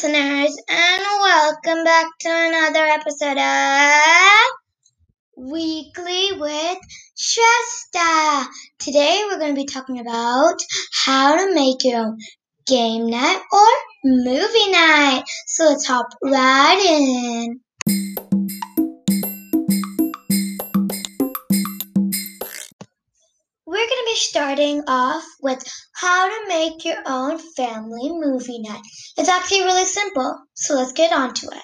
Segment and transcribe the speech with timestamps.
[0.00, 4.48] listeners, and welcome back to another episode of
[5.50, 6.78] Weekly with
[7.16, 8.48] Shasta.
[8.78, 10.54] Today we're going to be talking about
[11.04, 12.18] how to make your own
[12.64, 13.68] game night or
[14.04, 15.24] movie night.
[15.48, 17.60] So let's hop right in.
[23.78, 25.62] We're going to be starting off with
[25.94, 28.82] how to make your own family movie night.
[29.16, 31.62] It's actually really simple, so let's get on to it.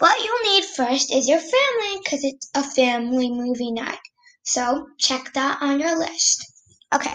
[0.00, 4.00] What you'll need first is your family because it's a family movie night.
[4.42, 6.44] So check that on your list.
[6.94, 7.14] Okay,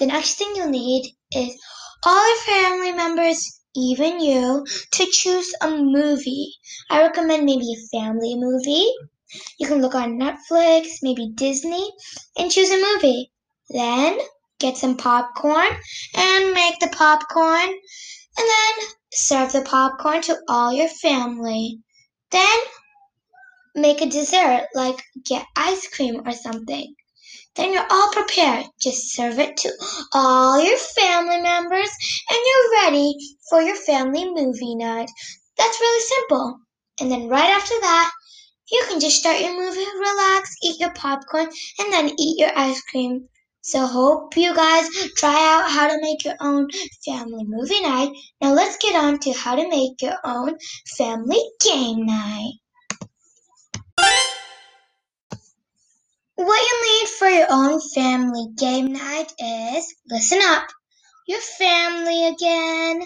[0.00, 1.56] the next thing you'll need is
[2.04, 6.54] all your family members, even you, to choose a movie.
[6.90, 8.92] I recommend maybe a family movie
[9.58, 11.90] you can look on Netflix, maybe Disney,
[12.36, 13.32] and choose a movie.
[13.70, 14.18] Then
[14.58, 15.68] get some popcorn
[16.14, 17.78] and make the popcorn, and
[18.36, 21.80] then serve the popcorn to all your family.
[22.30, 22.58] Then
[23.74, 26.94] make a dessert, like get ice cream or something.
[27.54, 28.66] Then you're all prepared.
[28.80, 29.70] Just serve it to
[30.14, 31.90] all your family members,
[32.30, 33.14] and you're ready
[33.50, 35.10] for your family movie night.
[35.58, 36.58] That's really simple.
[37.00, 38.10] And then right after that,
[38.70, 42.80] you can just start your movie, relax, eat your popcorn, and then eat your ice
[42.82, 43.28] cream.
[43.60, 46.68] So hope you guys try out how to make your own
[47.06, 48.10] family movie night.
[48.40, 50.56] Now let's get on to how to make your own
[50.96, 52.54] family game night.
[56.34, 60.66] What you need for your own family game night is, listen up,
[61.28, 63.02] your family again,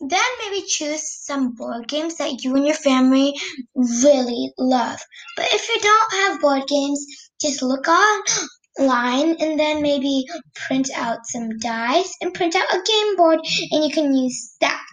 [0.00, 3.34] then maybe choose some board games that you and your family
[3.74, 4.98] really love.
[5.36, 7.06] But if you don't have board games,
[7.40, 13.16] just look online and then maybe print out some dice and print out a game
[13.16, 13.40] board
[13.70, 14.86] and you can use that.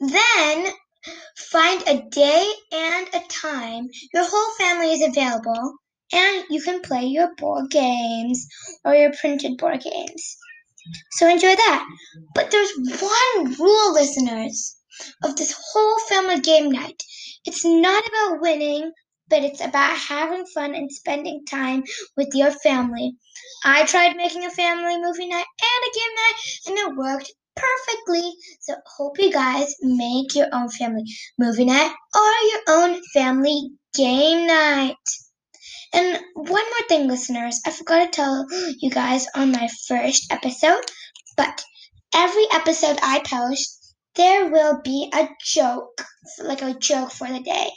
[0.00, 0.72] Then
[1.36, 5.74] find a day and a time your whole family is available
[6.12, 8.46] and you can play your board games
[8.84, 10.36] or your printed board games.
[11.12, 11.86] So enjoy that.
[12.34, 14.76] But there's one rule, listeners,
[15.22, 17.02] of this whole family game night.
[17.44, 18.92] It's not about winning,
[19.28, 21.84] but it's about having fun and spending time
[22.16, 23.16] with your family.
[23.64, 26.34] I tried making a family movie night and a game night,
[26.66, 28.32] and it worked perfectly.
[28.60, 31.04] So hope you guys make your own family
[31.38, 34.96] movie night or your own family game night.
[35.94, 38.46] And one more thing, listeners, I forgot to tell
[38.80, 40.84] you guys on my first episode,
[41.36, 41.64] but
[42.12, 46.04] every episode I post, there will be a joke,
[46.42, 47.70] like a joke for the day.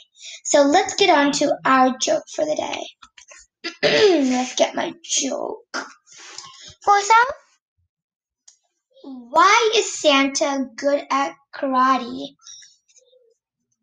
[0.44, 2.82] So let's get on to our joke for the day.
[3.82, 5.86] let's get my joke.
[6.84, 7.28] For some,
[9.30, 12.34] why is Santa good at karate?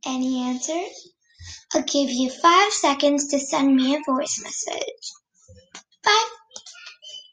[0.05, 1.14] Any answers?
[1.73, 5.11] I'll give you five seconds to send me a voice message.
[6.03, 6.29] Five,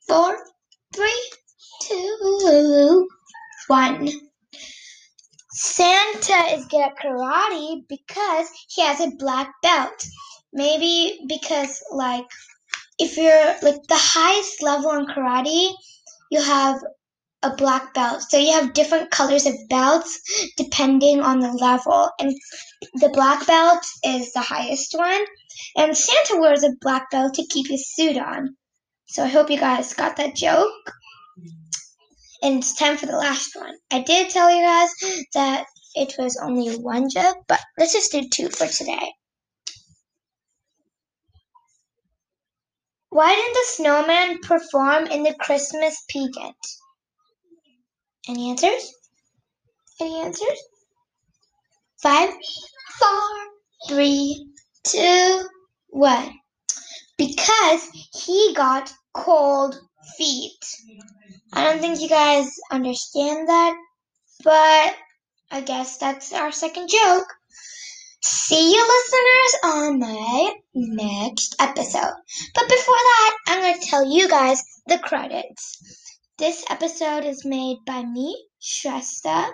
[0.09, 0.39] four,
[0.95, 1.31] three,
[1.83, 3.09] two,
[3.67, 4.09] one.
[5.51, 10.07] Santa is good at karate because he has a black belt.
[10.53, 12.27] Maybe because, like,
[12.99, 15.73] if you're like the highest level in karate,
[16.31, 16.83] you have
[17.43, 18.23] a black belt.
[18.29, 20.21] So you have different colors of belts
[20.57, 22.11] depending on the level.
[22.19, 22.35] And
[22.95, 25.25] the black belt is the highest one.
[25.77, 28.57] And Santa wears a black belt to keep his suit on.
[29.07, 30.93] So I hope you guys got that joke.
[32.43, 33.75] And it's time for the last one.
[33.91, 34.91] I did tell you guys
[35.35, 39.13] that it was only one joke, but let's just do two for today.
[43.11, 46.57] Why didn't the snowman perform in the Christmas pageant?
[48.29, 48.95] Any answers?
[50.01, 50.63] Any answers?
[52.01, 52.31] Five,
[52.99, 53.31] four,
[53.89, 54.49] three,
[54.85, 55.43] two,
[55.89, 56.31] one.
[57.17, 59.79] Because he got cold
[60.17, 60.65] feet.
[61.53, 63.77] I don't think you guys understand that,
[64.43, 64.97] but
[65.51, 67.27] I guess that's our second joke.
[68.25, 72.15] See you listeners on my next episode.
[72.55, 76.02] But before that, I'm going to tell you guys the credits.
[76.39, 79.53] This episode is made by me, Shrestha,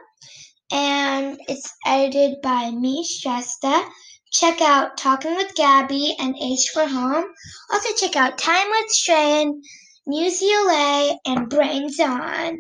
[0.70, 3.84] and it's edited by me, Shrestha.
[4.30, 7.25] Check out Talking with Gabby and H for Home.
[7.72, 9.60] Also check out Time with Strain,
[10.06, 12.56] UCLA, and Brains On.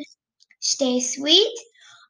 [0.58, 1.54] Stay sweet,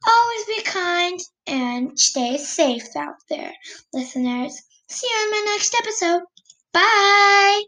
[0.07, 3.53] always be kind, and stay safe out there,
[3.93, 4.59] listeners.
[4.89, 6.23] See you on my next episode.
[6.73, 7.63] Bye!